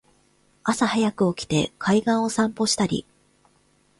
[0.63, 3.05] 朝はやく起きて海岸を散歩したり